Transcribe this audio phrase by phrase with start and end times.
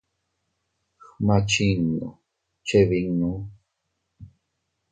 [1.21, 2.07] Gma chinnu
[2.67, 3.31] chebinnu.